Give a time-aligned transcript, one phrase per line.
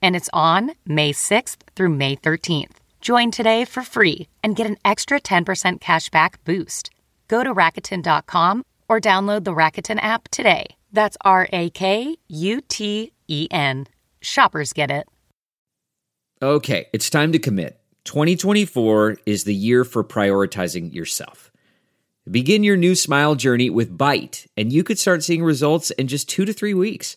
[0.00, 2.76] and it's on May 6th through May 13th.
[3.00, 6.90] Join today for free and get an extra 10% cashback boost.
[7.28, 10.66] Go to Rakuten.com or download the Rakuten app today.
[10.92, 13.86] That's R A K U T E N.
[14.20, 15.06] Shoppers get it.
[16.40, 17.80] Okay, it's time to commit.
[18.04, 21.50] 2024 is the year for prioritizing yourself.
[22.30, 26.28] Begin your new smile journey with Byte, and you could start seeing results in just
[26.28, 27.16] two to three weeks.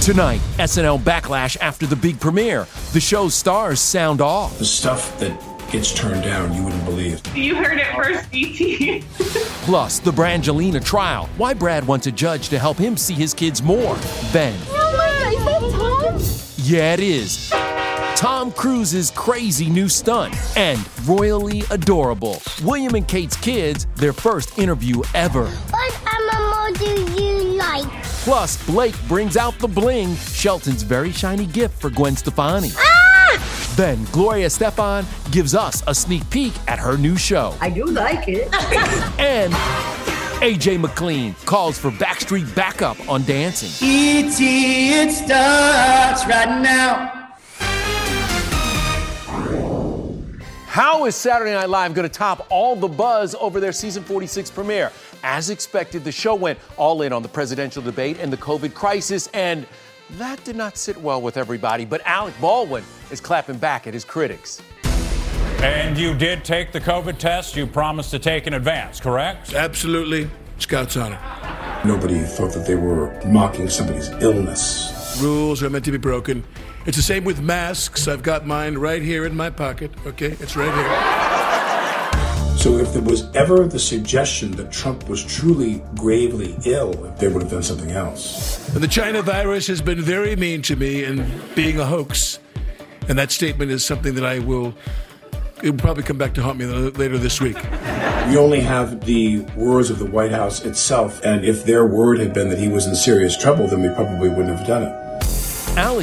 [0.00, 2.66] Tonight, SNL backlash after the big premiere.
[2.92, 4.58] The show's stars sound off.
[4.58, 5.38] The stuff that
[5.70, 7.20] gets turned down, you wouldn't believe.
[7.36, 9.02] You heard it first, ET.
[9.66, 11.28] Plus, the Brangelina trial.
[11.36, 13.94] Why Brad wants a judge to help him see his kids more.
[14.32, 16.64] Then, Oh my god, is that Tom?
[16.66, 17.50] yeah, it is.
[18.16, 22.40] Tom Cruise's crazy new stunt and royally adorable.
[22.64, 25.46] William and Kate's kids, their first interview ever.
[25.46, 27.09] What animal do you like?
[28.24, 32.70] Plus, Blake brings out the bling, Shelton's very shiny gift for Gwen Stefani.
[32.76, 33.72] Ah!
[33.76, 37.54] Then Gloria Estefan gives us a sneak peek at her new show.
[37.60, 38.54] I do like it.
[39.18, 39.52] And
[40.42, 43.70] AJ McLean calls for Backstreet backup on dancing.
[43.86, 44.92] E.T.
[44.92, 47.16] it starts right now.
[50.66, 54.50] How is Saturday Night Live going to top all the buzz over their season 46
[54.50, 54.92] premiere?
[55.22, 59.28] As expected, the show went all in on the presidential debate and the COVID crisis,
[59.28, 59.66] and
[60.12, 61.84] that did not sit well with everybody.
[61.84, 64.62] But Alec Baldwin is clapping back at his critics.
[65.62, 69.52] And you did take the COVID test you promised to take in advance, correct?
[69.52, 70.30] Absolutely.
[70.58, 71.18] Scout's honor.
[71.84, 75.18] Nobody thought that they were mocking somebody's illness.
[75.20, 76.44] Rules are meant to be broken.
[76.86, 78.08] It's the same with masks.
[78.08, 79.90] I've got mine right here in my pocket.
[80.06, 81.29] Okay, it's right here.
[82.60, 87.40] So, if there was ever the suggestion that Trump was truly gravely ill, they would
[87.40, 88.68] have done something else.
[88.74, 92.38] And the China virus has been very mean to me and being a hoax.
[93.08, 94.74] And that statement is something that I will.
[95.62, 97.56] It will probably come back to haunt me later this week.
[98.28, 102.34] We only have the words of the White House itself, and if their word had
[102.34, 105.09] been that he was in serious trouble, then we probably wouldn't have done it.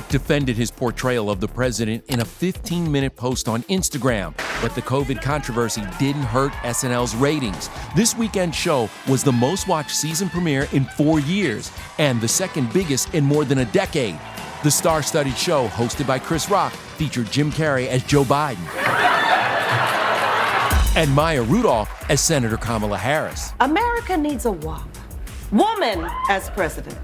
[0.09, 4.81] Defended his portrayal of the president in a 15 minute post on Instagram, but the
[4.81, 7.69] COVID controversy didn't hurt SNL's ratings.
[7.95, 12.71] This weekend show was the most watched season premiere in four years and the second
[12.71, 14.19] biggest in more than a decade.
[14.63, 18.65] The star studded show, hosted by Chris Rock, featured Jim Carrey as Joe Biden
[20.97, 23.53] and Maya Rudolph as Senator Kamala Harris.
[23.59, 24.89] America needs a woman.
[25.51, 26.97] Woman as president.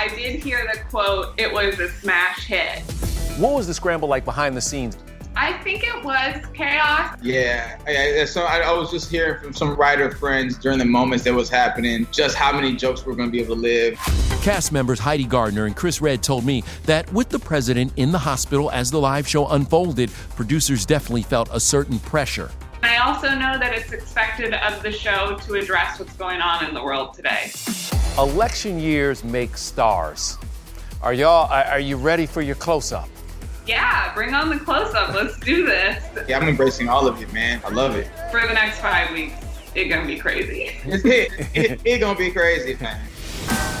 [0.00, 2.80] I did hear the quote, it was a smash hit.
[3.36, 4.96] What was the scramble like behind the scenes?
[5.36, 7.18] I think it was chaos.
[7.20, 10.86] Yeah, I, I, so I, I, was just hearing from some writer friends during the
[10.86, 13.98] moments that was happening, just how many jokes we're going to be able to live.
[14.40, 18.18] Cast members Heidi Gardner and Chris Redd told me that with the president in the
[18.18, 22.50] hospital as the live show unfolded, producers definitely felt a certain pressure.
[22.82, 26.74] I also know that it's expected of the show to address what's going on in
[26.74, 27.50] the world today.
[28.18, 30.38] Election years make stars.
[31.02, 31.50] Are y'all?
[31.50, 33.08] Are you ready for your close-up?
[33.66, 35.14] Yeah, bring on the close up.
[35.14, 36.02] Let's do this.
[36.28, 37.60] Yeah, I'm embracing all of it, man.
[37.64, 38.08] I love it.
[38.30, 39.34] For the next five weeks.
[39.74, 40.70] it's gonna be crazy.
[40.84, 43.00] It's it, it, it gonna be crazy, man.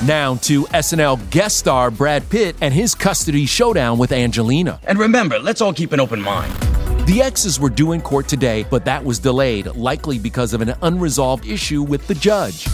[0.04, 4.80] Now to SNL guest star Brad Pitt and his custody showdown with Angelina.
[4.84, 6.69] And remember, let's all keep an open mind.
[7.06, 10.74] The exes were due in court today, but that was delayed, likely because of an
[10.82, 12.66] unresolved issue with the judge.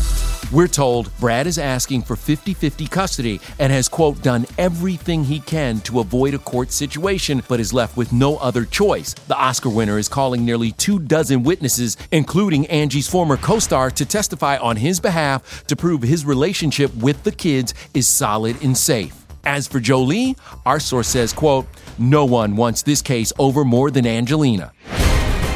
[0.53, 5.41] We're told Brad is asking for 50 50 custody and has, quote, done everything he
[5.41, 9.15] can to avoid a court situation, but is left with no other choice.
[9.27, 14.07] The Oscar winner is calling nearly two dozen witnesses, including Angie's former co star, to
[14.07, 19.26] testify on his behalf to prove his relationship with the kids is solid and safe.
[19.47, 21.67] As for Jolie, our source says, quote,
[21.99, 24.73] no one wants this case over more than Angelina.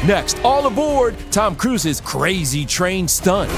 [0.07, 3.51] Next, all aboard Tom Cruise's crazy train stunt.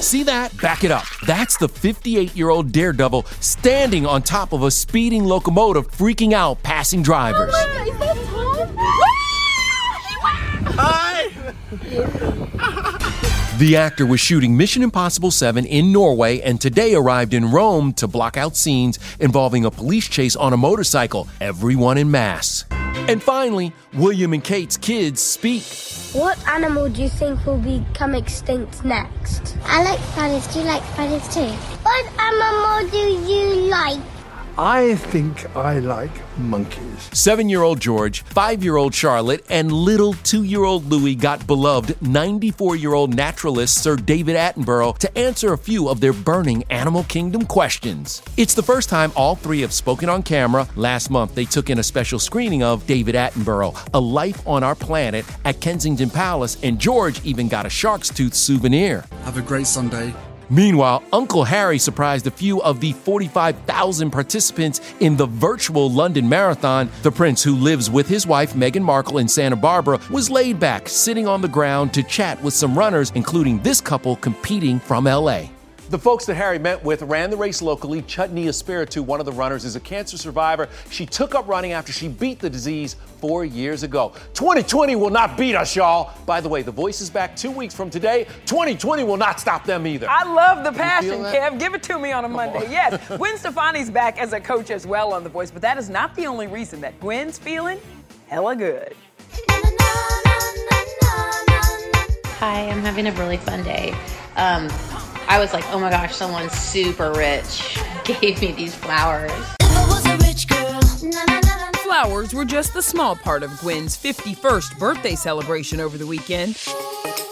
[0.00, 0.56] See that?
[0.58, 1.06] Back it up.
[1.26, 6.62] That's the 58 year old daredevil standing on top of a speeding locomotive, freaking out
[6.62, 7.52] passing drivers.
[13.58, 18.06] The actor was shooting Mission Impossible 7 in Norway and today arrived in Rome to
[18.06, 22.66] block out scenes involving a police chase on a motorcycle, everyone in mass.
[23.08, 25.62] And finally, William and Kate's kids speak.
[26.12, 29.56] What animal do you think will become extinct next?
[29.64, 30.46] I like spiders.
[30.48, 31.48] Do you like spiders too?
[31.82, 34.15] What animal do you like?
[34.58, 37.10] I think I like monkeys.
[37.12, 41.46] Seven year old George, five year old Charlotte, and little two year old Louis got
[41.46, 46.64] beloved 94 year old naturalist Sir David Attenborough to answer a few of their burning
[46.70, 48.22] Animal Kingdom questions.
[48.38, 50.66] It's the first time all three have spoken on camera.
[50.74, 54.74] Last month, they took in a special screening of David Attenborough, A Life on Our
[54.74, 59.04] Planet, at Kensington Palace, and George even got a shark's tooth souvenir.
[59.24, 60.14] Have a great Sunday.
[60.48, 66.88] Meanwhile, Uncle Harry surprised a few of the 45,000 participants in the virtual London Marathon.
[67.02, 70.88] The prince, who lives with his wife Meghan Markle in Santa Barbara, was laid back,
[70.88, 75.46] sitting on the ground to chat with some runners, including this couple competing from LA.
[75.88, 78.02] The folks that Harry met with ran the race locally.
[78.02, 80.68] Chutney Espiritu, one of the runners, is a cancer survivor.
[80.90, 84.12] She took up running after she beat the disease four years ago.
[84.34, 86.12] 2020 will not beat us, y'all.
[86.26, 88.24] By the way, the voice is back two weeks from today.
[88.46, 90.08] 2020 will not stop them either.
[90.10, 91.56] I love the passion, Kev.
[91.60, 92.66] Give it to me on a Monday.
[92.68, 95.88] Yes, Gwen Stefani's back as a coach as well on The Voice, but that is
[95.88, 97.78] not the only reason that Gwen's feeling
[98.26, 98.92] hella good.
[102.38, 103.96] Hi, I'm having a really fun day.
[104.36, 104.68] Um,
[105.28, 109.32] I was like, oh my gosh, someone super rich gave me these flowers.
[111.82, 116.62] Flowers were just the small part of Gwen's 51st birthday celebration over the weekend.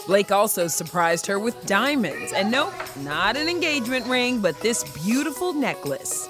[0.07, 2.33] Blake also surprised her with diamonds.
[2.33, 6.27] And nope, not an engagement ring, but this beautiful necklace.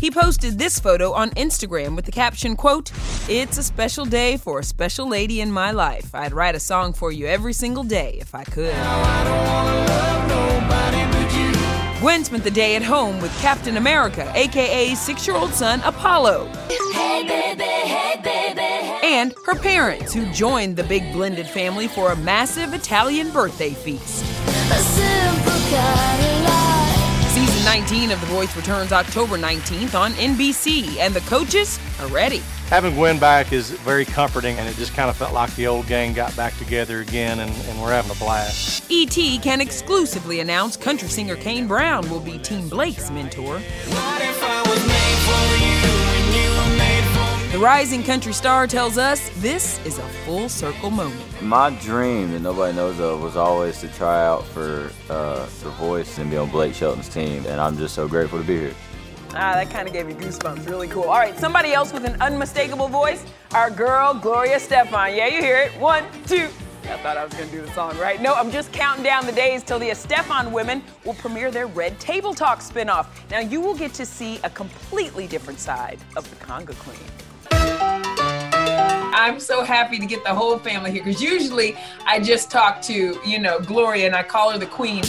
[0.00, 2.92] He posted this photo on Instagram with the caption, quote,
[3.28, 6.14] It's a special day for a special lady in my life.
[6.14, 8.74] I'd write a song for you every single day if I could.
[12.00, 16.46] Gwen spent the day at home with Captain America, aka six-year-old son Apollo.
[16.92, 19.00] Hey baby, hey baby, hey.
[19.02, 24.24] And her parents, who joined the big blended family for a massive Italian birthday feast.
[27.66, 32.38] Season 19 of The Voice returns October 19th on NBC, and the coaches are ready.
[32.68, 35.88] Having Gwen back is very comforting, and it just kind of felt like the old
[35.88, 38.84] gang got back together again, and, and we're having a blast.
[38.88, 43.60] ET can exclusively announce country singer Kane Brown will be Team Blake's mentor.
[47.52, 51.20] The rising country star tells us this is a full circle moment.
[51.40, 56.18] My dream that nobody knows of was always to try out for uh, The Voice
[56.18, 58.74] and be on Blake Shelton's team, and I'm just so grateful to be here.
[59.30, 60.68] Ah, that kind of gave me goosebumps.
[60.68, 61.04] Really cool.
[61.04, 63.24] All right, somebody else with an unmistakable voice.
[63.52, 65.16] Our girl, Gloria Estefan.
[65.16, 65.70] Yeah, you hear it.
[65.80, 66.48] One, two.
[66.82, 68.20] I thought I was going to do the song, right?
[68.20, 71.98] No, I'm just counting down the days till the Estefan women will premiere their Red
[72.00, 73.06] Table Talk spinoff.
[73.30, 76.98] Now, you will get to see a completely different side of the Conga Queen.
[79.16, 83.18] I'm so happy to get the whole family here because usually I just talk to,
[83.24, 85.04] you know, Gloria and I call her the queen.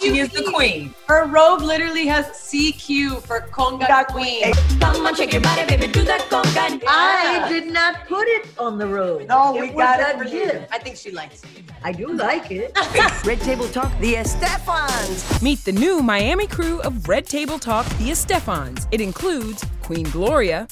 [0.00, 0.92] She is the queen.
[1.06, 4.52] Her robe literally has CQ for conga queen.
[4.80, 6.82] Come on, shake your body, baby, do that conga.
[6.88, 9.28] I did not put it on the robe.
[9.28, 10.72] No, we it got it a for gift.
[10.72, 11.62] I think she likes it.
[11.84, 12.76] I do like it.
[13.24, 15.40] Red Table Talk, the Estefans.
[15.40, 18.88] Meet the new Miami crew of Red Table Talk, the Estefans.
[18.90, 20.66] It includes Queen Gloria.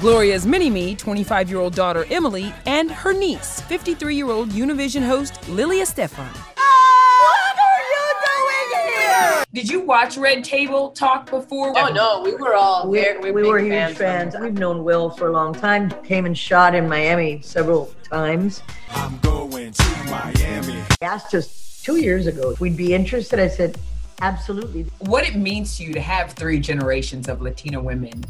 [0.00, 5.06] Gloria's mini me, 25 year old daughter Emily, and her niece, 53 year old Univision
[5.06, 6.26] host Lili Estefan.
[6.56, 9.44] What are you doing here?
[9.52, 11.74] Did you watch Red Table Talk before?
[11.76, 14.34] Oh no, we were all We, very, we big were huge fans.
[14.40, 15.90] We've known Will for a long time.
[16.02, 18.62] Came and shot in Miami several times.
[18.92, 20.80] I'm going to Miami.
[20.98, 23.38] He asked us two years ago if we'd be interested.
[23.38, 23.76] I said,
[24.22, 24.86] absolutely.
[25.00, 28.24] What it means to you to have three generations of Latina women,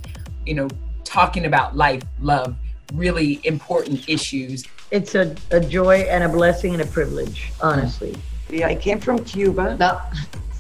[0.45, 0.69] you know,
[1.11, 2.55] talking about life, love,
[2.95, 4.65] really important issues.
[4.91, 8.17] It's a, a joy and a blessing and a privilege, honestly.
[8.49, 9.77] Yeah, I came from Cuba.
[9.77, 10.11] Now,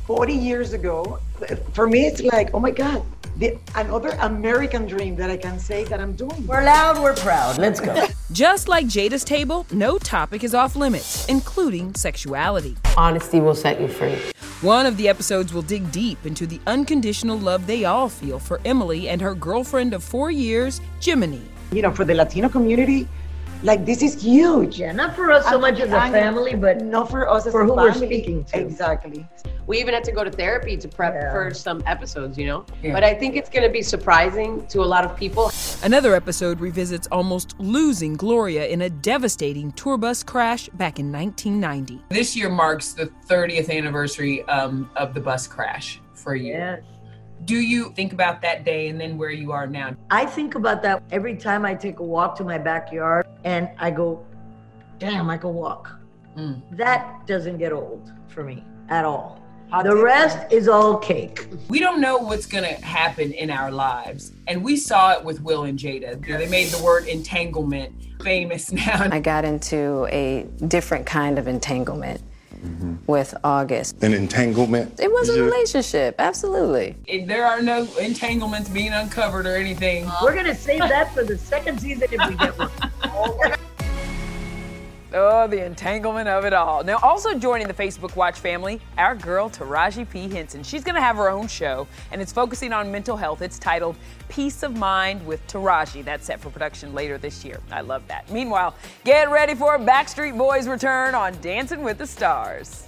[0.06, 1.20] 40 years ago.
[1.72, 3.04] For me, it's like, oh my God,
[3.36, 6.46] the, another American dream that I can say that I'm doing.
[6.46, 7.58] We're loud, we're proud.
[7.58, 8.06] Let's go.
[8.32, 12.76] Just like Jada's table, no topic is off limits, including sexuality.
[12.96, 14.18] Honesty will set you free.
[14.62, 18.60] One of the episodes will dig deep into the unconditional love they all feel for
[18.66, 21.40] Emily and her girlfriend of four years, Gemeny.
[21.72, 23.08] You know, for the Latino community,
[23.62, 24.78] like this is huge.
[24.78, 27.46] Yeah, not for us so I'm- much as a I'm- family, but not for us
[27.46, 28.58] as for a who we're speaking to.
[28.60, 29.26] Exactly.
[29.70, 31.30] We even had to go to therapy to prep Yeah.
[31.30, 32.64] for some episodes, you know?
[32.82, 32.92] Yeah.
[32.92, 35.52] But I think it's going to be surprising to a lot of people.
[35.84, 42.02] Another episode revisits almost losing Gloria in a devastating tour bus crash back in 1990.
[42.08, 46.54] This year marks the 30th anniversary um, of the bus crash for you.
[46.54, 46.82] Yes.
[47.44, 49.94] Do you think about that day and then where you are now?
[50.10, 53.92] I think about that every time I take a walk to my backyard and I
[53.92, 54.26] go,
[54.98, 55.96] damn, I can walk.
[56.36, 56.60] Mm.
[56.76, 59.39] That doesn't get old for me at all.
[59.70, 61.46] How the rest is all cake.
[61.68, 64.32] We don't know what's going to happen in our lives.
[64.48, 66.26] And we saw it with Will and Jada.
[66.26, 69.08] You know, they made the word entanglement famous now.
[69.12, 72.20] I got into a different kind of entanglement
[72.52, 72.96] mm-hmm.
[73.06, 74.02] with August.
[74.02, 74.98] An entanglement?
[74.98, 76.96] It was a it- relationship, absolutely.
[77.06, 80.10] If there are no entanglements being uncovered or anything.
[80.20, 83.56] We're gonna save that for the second season if we get one.
[85.12, 86.84] Oh, the entanglement of it all.
[86.84, 90.28] Now, also joining the Facebook Watch family, our girl Taraji P.
[90.28, 90.62] Henson.
[90.62, 93.42] She's going to have her own show, and it's focusing on mental health.
[93.42, 93.96] It's titled
[94.28, 96.04] Peace of Mind with Taraji.
[96.04, 97.60] That's set for production later this year.
[97.72, 98.30] I love that.
[98.30, 102.86] Meanwhile, get ready for Backstreet Boys' return on Dancing with the Stars.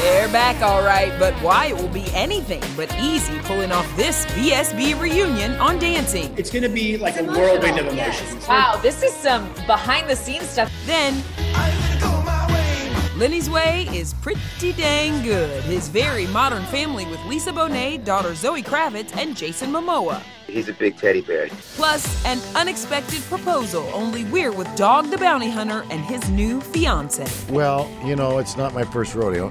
[0.00, 4.26] They're back all right, but why it will be anything but easy pulling off this
[4.26, 6.34] BSB reunion on Dancing.
[6.36, 8.46] It's going to be like a whirlwind of emotions.
[8.46, 10.72] Wow, this is some behind the scenes stuff.
[10.86, 11.22] Then
[13.16, 15.62] Lenny's Way is pretty dang good.
[15.64, 20.20] His very modern family with Lisa Bonet, daughter Zoe Kravitz, and Jason Momoa.
[20.46, 21.48] He's a big teddy bear.
[21.76, 27.26] Plus, an unexpected proposal, only we're with Dog the Bounty Hunter and his new fiance.
[27.50, 29.50] Well, you know, it's not my first rodeo.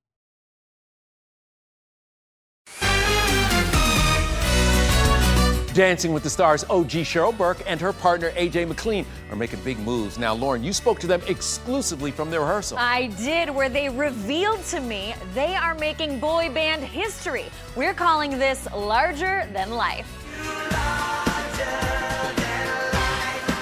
[5.73, 9.79] Dancing with the Stars OG Cheryl Burke and her partner AJ McLean are making big
[9.79, 10.17] moves.
[10.17, 12.77] Now, Lauren, you spoke to them exclusively from their rehearsal.
[12.77, 17.45] I did, where they revealed to me they are making boy band history.
[17.77, 20.05] We're calling this larger than life.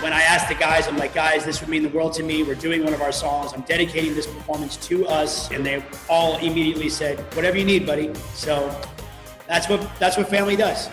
[0.02, 2.42] When I asked the guys, I'm like, guys, this would mean the world to me.
[2.42, 3.54] We're doing one of our songs.
[3.54, 5.52] I'm dedicating this performance to us.
[5.52, 8.12] And they all immediately said, whatever you need, buddy.
[8.34, 8.76] So
[9.46, 10.90] that's what that's what family does.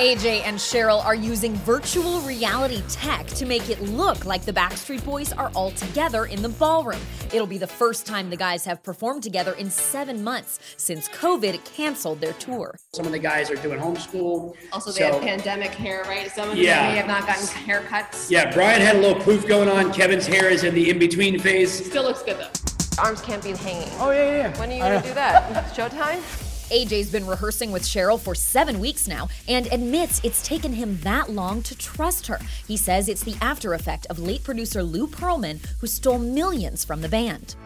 [0.00, 5.04] AJ and Cheryl are using virtual reality tech to make it look like the Backstreet
[5.04, 7.02] Boys are all together in the ballroom.
[7.34, 11.62] It'll be the first time the guys have performed together in seven months since COVID
[11.76, 12.76] canceled their tour.
[12.94, 14.54] Some of the guys are doing homeschool.
[14.72, 16.30] Also, they So- have pandemic hair, right?
[16.34, 16.76] Some of Yeah.
[16.82, 18.30] them may have not gotten haircuts.
[18.30, 19.92] Yeah, Brian had a little poof going on.
[19.92, 21.84] Kevin's hair is in the in-between phase.
[21.84, 23.02] Still looks good though.
[23.02, 23.90] Arms can't be hanging.
[23.98, 24.58] Oh, yeah, yeah.
[24.58, 25.74] When are you going to do that?
[25.76, 26.20] Showtime?
[26.70, 31.30] AJ's been rehearsing with Cheryl for seven weeks now and admits it's taken him that
[31.30, 32.38] long to trust her.
[32.66, 37.00] He says it's the after effect of late producer Lou Pearlman, who stole millions from
[37.00, 37.56] the band.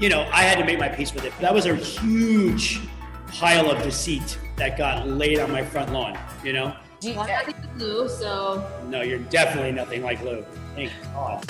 [0.00, 1.32] You know, I had to make my peace with it.
[1.40, 2.80] That was a huge
[3.28, 6.74] pile of deceit that got laid on my front lawn, you know?
[7.04, 8.68] Well, I think it's Lou, so.
[8.88, 10.44] No, you're definitely nothing like Lou.
[10.74, 11.44] Thank God.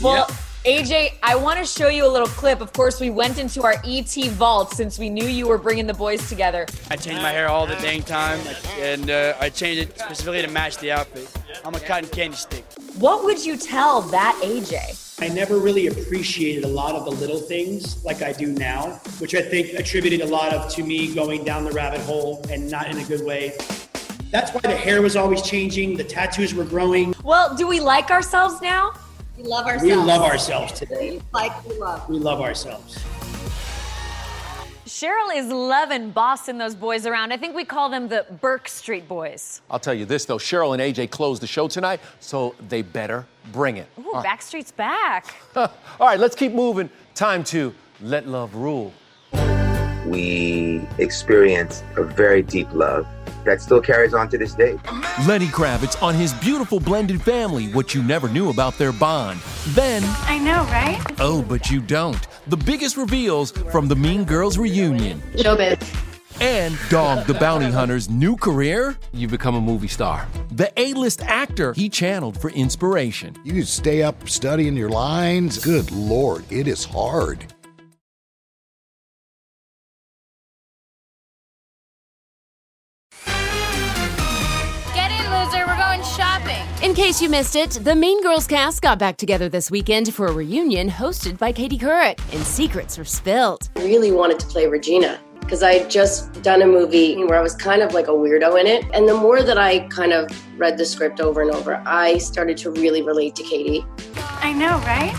[0.00, 0.28] Well,
[0.66, 2.60] AJ, I want to show you a little clip.
[2.60, 5.94] Of course, we went into our ET vault since we knew you were bringing the
[5.94, 6.66] boys together.
[6.90, 8.40] I change my hair all the dang time,
[8.80, 11.30] and uh, I change it specifically to match the outfit.
[11.64, 12.64] I'm a cotton candy stick.
[12.98, 15.22] What would you tell that AJ?
[15.22, 19.36] I never really appreciated a lot of the little things like I do now, which
[19.36, 22.90] I think attributed a lot of to me going down the rabbit hole and not
[22.90, 23.56] in a good way.
[24.32, 27.14] That's why the hair was always changing, the tattoos were growing.
[27.22, 28.94] Well, do we like ourselves now?
[29.36, 29.84] We love ourselves.
[29.84, 31.20] We love ourselves today.
[31.32, 32.08] Like we love.
[32.08, 32.98] We love ourselves.
[34.86, 37.32] Cheryl is loving bossing those boys around.
[37.32, 39.60] I think we call them the Burke Street Boys.
[39.68, 43.26] I'll tell you this, though Cheryl and AJ closed the show tonight, so they better
[43.52, 43.88] bring it.
[43.98, 45.34] Ooh, Backstreet's back.
[45.56, 45.68] All
[46.00, 46.88] right, let's keep moving.
[47.14, 48.94] Time to let love rule.
[50.06, 53.06] We experience a very deep love
[53.46, 54.78] that still carries on to this day.
[55.26, 59.40] Lenny Kravitz on his beautiful blended family, what you never knew about their bond.
[59.68, 61.00] Then, I know, right?
[61.18, 62.26] oh, but you don't.
[62.48, 65.22] The biggest reveals from the Mean Girls reunion.
[65.34, 66.02] Showbiz.
[66.38, 70.28] And Dog the Bounty Hunter's new career, you become a movie star.
[70.52, 73.34] The A list actor he channeled for inspiration.
[73.42, 75.56] You stay up studying your lines.
[75.64, 77.46] Good Lord, it is hard.
[86.96, 90.32] Case you missed it, the Mean Girls cast got back together this weekend for a
[90.32, 93.68] reunion hosted by Katie Couric, and secrets were spilled.
[93.76, 97.42] I really wanted to play Regina because I had just done a movie where I
[97.42, 98.86] was kind of like a weirdo in it.
[98.94, 102.56] And the more that I kind of read the script over and over, I started
[102.56, 103.84] to really relate to Cady.
[104.40, 105.14] I know, right?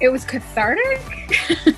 [0.00, 1.00] It was cathartic.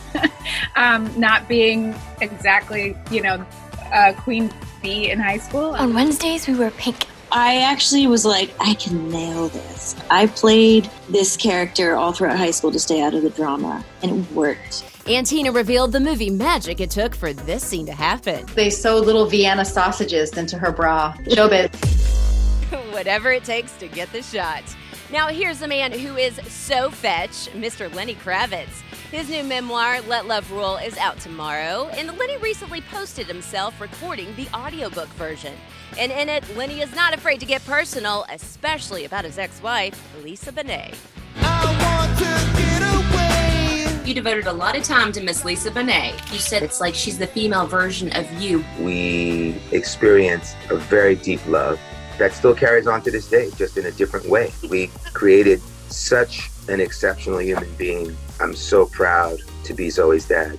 [0.76, 3.44] um, not being exactly, you know,
[3.92, 5.74] uh, Queen Bee in high school.
[5.74, 7.06] On Wednesdays, we wear pink.
[7.34, 9.96] I actually was like, I can nail this.
[10.10, 14.10] I played this character all throughout high school to stay out of the drama, and
[14.10, 14.84] it worked.
[15.06, 18.44] And Tina revealed the movie magic it took for this scene to happen.
[18.54, 21.14] They sewed little Vienna sausages into her bra.
[21.22, 21.72] Showbiz.
[22.92, 24.62] Whatever it takes to get the shot.
[25.10, 27.92] Now, here's a man who is so fetch, Mr.
[27.94, 28.82] Lenny Kravitz.
[29.12, 34.34] His new memoir, Let Love Rule, is out tomorrow, and Lenny recently posted himself recording
[34.36, 35.52] the audiobook version.
[35.98, 40.02] And in it, Lenny is not afraid to get personal, especially about his ex wife,
[40.24, 40.94] Lisa Bonet.
[44.06, 46.14] You devoted a lot of time to Miss Lisa Bonet.
[46.32, 48.64] You said it's like she's the female version of you.
[48.80, 51.78] We experienced a very deep love
[52.16, 54.52] that still carries on to this day, just in a different way.
[54.70, 58.16] We created such an exceptional human being.
[58.42, 60.58] I'm so proud to be Zoe's dad.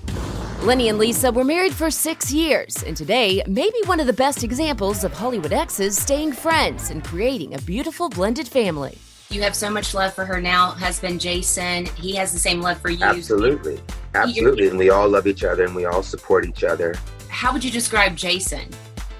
[0.61, 4.13] Lenny and Lisa were married for six years, and today, may be one of the
[4.13, 8.97] best examples of Hollywood exes staying friends and creating a beautiful blended family.
[9.29, 10.67] You have so much love for her now.
[10.67, 13.03] Husband Jason, he has the same love for you.
[13.03, 13.81] Absolutely.
[14.15, 14.69] Absolutely.
[14.69, 16.95] And we all love each other and we all support each other.
[17.27, 18.69] How would you describe Jason?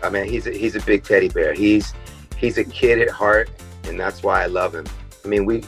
[0.04, 1.54] I mean, he's a, he's a big teddy bear.
[1.54, 1.94] He's
[2.38, 3.50] he's a kid at heart,
[3.86, 4.86] and that's why I love him.
[5.26, 5.64] I mean, we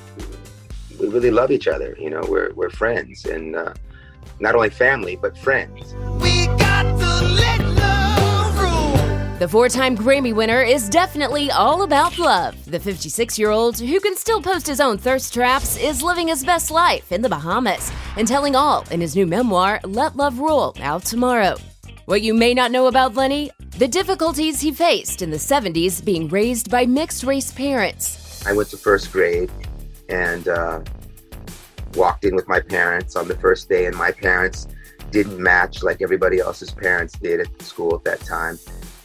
[1.00, 1.96] we really love each other.
[2.00, 3.74] You know, we're we're friends, and uh,
[4.40, 5.94] not only family but friends.
[9.38, 12.56] The four time Grammy winner is definitely all about love.
[12.72, 16.46] The 56 year old, who can still post his own thirst traps, is living his
[16.46, 20.74] best life in the Bahamas and telling all in his new memoir, Let Love Rule,
[20.80, 21.58] out tomorrow.
[22.06, 26.30] What you may not know about Lenny the difficulties he faced in the 70s being
[26.30, 28.46] raised by mixed race parents.
[28.46, 29.52] I went to first grade
[30.10, 30.82] and uh,
[31.96, 34.68] walked in with my parents on the first day, and my parents
[35.12, 38.60] didn't match like everybody else's parents did at school at that time.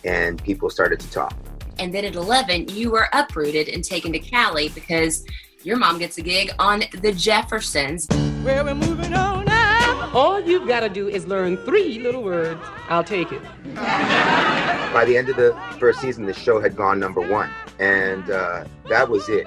[0.05, 1.37] And people started to talk.
[1.79, 5.25] And then at 11, you were uprooted and taken to Cali because
[5.63, 8.07] your mom gets a gig on The Jeffersons.
[8.45, 10.11] Well, we're moving on now.
[10.13, 12.61] All you've got to do is learn three little words.
[12.89, 13.43] I'll take it.
[13.75, 17.51] By the end of the first season, the show had gone number one.
[17.79, 19.47] And uh, that was it.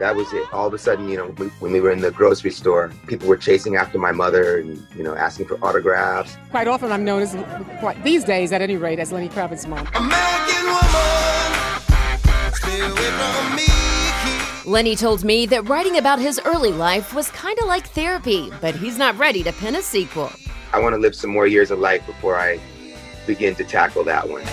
[0.00, 0.50] That was it.
[0.50, 3.28] All of a sudden, you know, we, when we were in the grocery store, people
[3.28, 6.38] were chasing after my mother and, you know, asking for autographs.
[6.48, 7.36] Quite often, I'm known as,
[7.80, 9.86] quite, these days at any rate, as Lenny Kravitz's mom.
[14.64, 18.74] Lenny told me that writing about his early life was kind of like therapy, but
[18.74, 20.32] he's not ready to pen a sequel.
[20.72, 22.58] I want to live some more years of life before I
[23.26, 24.44] begin to tackle that one.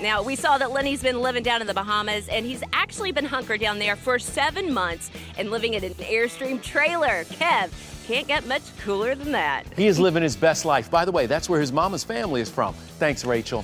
[0.00, 3.26] Now, we saw that Lenny's been living down in the Bahamas, and he's actually been
[3.26, 7.24] hunkered down there for seven months and living in an Airstream trailer.
[7.24, 7.70] Kev,
[8.06, 9.66] can't get much cooler than that.
[9.76, 10.90] He is living his best life.
[10.90, 12.72] By the way, that's where his mama's family is from.
[12.98, 13.62] Thanks, Rachel.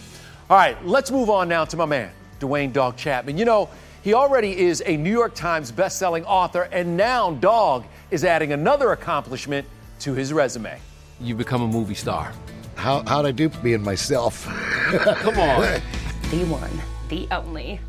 [0.51, 3.39] All right, let's move on now to my man, Dwayne Dog Chapman.
[3.39, 3.71] You know,
[4.03, 8.93] he already is a New York Times bestselling author, and now Dog is adding another
[8.93, 9.67] accomplishment
[10.01, 10.79] to his resume.
[11.19, 12.35] You become a movie star.
[12.75, 14.45] How, how'd I do being myself?
[14.45, 15.81] Come on.
[16.31, 17.81] The one, the only.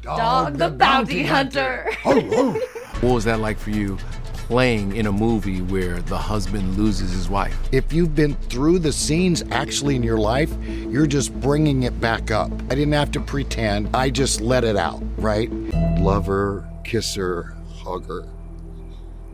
[0.00, 1.90] Dog Dog, the, the bounty, bounty hunter.
[3.00, 3.98] What was that like for you
[4.46, 7.54] playing in a movie where the husband loses his wife?
[7.72, 12.30] If you've been through the scenes actually in your life, you're just bringing it back
[12.30, 12.50] up.
[12.70, 15.52] I didn't have to pretend, I just let it out, right?
[15.98, 18.22] Love her, kiss her, hug her.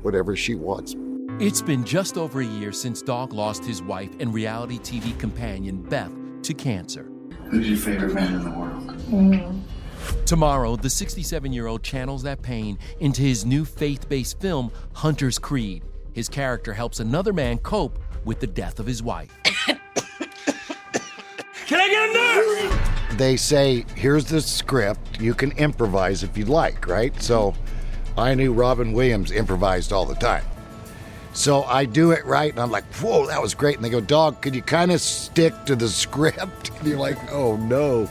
[0.02, 0.96] Whatever she wants.
[1.38, 5.82] It's been just over a year since Dog lost his wife and reality TV companion
[5.82, 6.10] Beth
[6.42, 7.08] to cancer.
[7.50, 8.86] Who's your favorite man in the world?
[9.08, 10.24] Mm-hmm.
[10.24, 15.38] Tomorrow, the 67 year old channels that pain into his new faith based film, Hunter's
[15.38, 15.82] Creed.
[16.12, 19.30] His character helps another man cope with the death of his wife.
[19.44, 19.80] Can
[21.80, 23.18] I get a nurse?
[23.18, 25.20] They say, here's the script.
[25.20, 27.20] You can improvise if you'd like, right?
[27.20, 27.54] So
[28.16, 30.44] I knew Robin Williams improvised all the time.
[31.32, 33.76] So I do it right, and I'm like, whoa, that was great.
[33.76, 36.70] And they go, Dog, could you kind of stick to the script?
[36.78, 38.08] And you're like, oh no.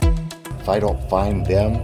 [0.58, 1.76] If I don't find them,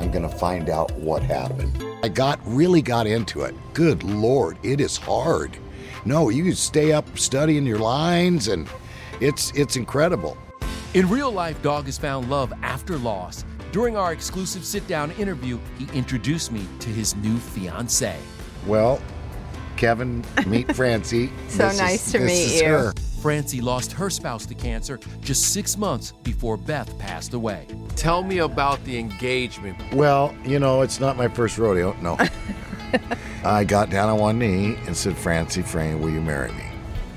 [0.00, 1.82] I'm going to find out what happened.
[2.02, 3.54] I got really got into it.
[3.74, 5.56] Good Lord, it is hard.
[6.04, 8.68] No, you stay up studying your lines, and
[9.20, 10.36] it's it's incredible.
[10.94, 13.44] In real life, Dog has found love after loss.
[13.70, 18.16] During our exclusive sit down interview, he introduced me to his new fiancee.
[18.66, 19.00] Well,
[19.86, 21.28] Kevin, meet Francie.
[21.48, 22.68] So This nice is- to this meet is you.
[22.68, 22.92] her.
[23.20, 27.66] Francie lost her spouse to cancer just six months before Beth passed away.
[27.96, 29.76] Tell me about the engagement.
[29.92, 31.96] Well, you know, it's not my first rodeo.
[32.00, 32.16] No.
[33.44, 36.64] I got down on one knee and said, Francie Frane, will you marry me?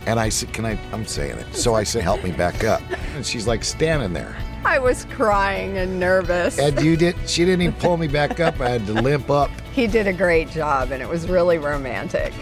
[0.08, 0.76] And I said, Can I?
[0.92, 1.56] I'm saying it.
[1.56, 2.82] So I said, Help me back up.
[3.16, 4.36] And she's like standing there.
[4.64, 6.58] I was crying and nervous.
[6.58, 8.60] And you did, she didn't even pull me back up.
[8.60, 9.52] I had to limp up.
[9.72, 12.34] He did a great job, and it was really romantic.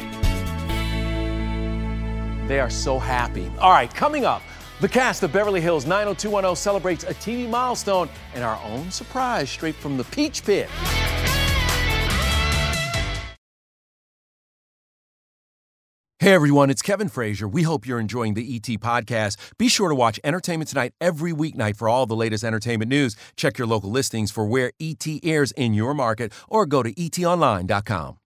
[2.48, 3.52] They are so happy.
[3.60, 4.42] All right, coming up,
[4.82, 9.76] the cast of Beverly Hills 90210 celebrates a TV milestone and our own surprise straight
[9.76, 10.70] from the Peach Pit.
[16.24, 17.50] Hey everyone, it's Kevin Frazier.
[17.50, 19.36] We hope you're enjoying the ET podcast.
[19.58, 23.18] Be sure to watch Entertainment Tonight every weeknight for all the latest entertainment news.
[23.36, 28.20] Check your local listings for where ET airs in your market or go to etonline.com.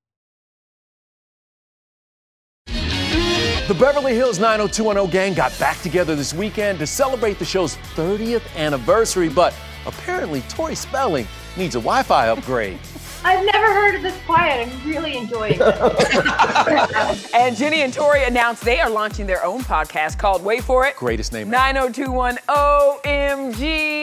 [3.67, 8.55] The Beverly Hills 90210 gang got back together this weekend to celebrate the show's 30th
[8.55, 9.53] anniversary, but
[9.85, 11.27] apparently Tori Spelling
[11.57, 12.79] needs a Wi Fi upgrade.
[13.23, 14.67] I've never heard of this quiet.
[14.67, 15.61] I'm really enjoying it.
[17.33, 20.95] and Jenny and Tori announced they are launching their own podcast called Wait For It
[20.95, 21.49] Greatest name.
[21.49, 23.97] 9021 OMG.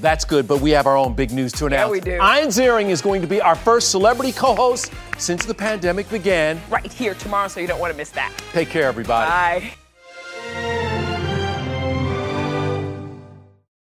[0.00, 1.88] That's good, but we have our own big news to announce.
[1.88, 2.12] Yeah, we do.
[2.12, 6.60] Ian Ziering is going to be our first celebrity co host since the pandemic began.
[6.70, 8.32] Right here tomorrow, so you don't want to miss that.
[8.52, 9.30] Take care, everybody.
[9.30, 9.74] Bye.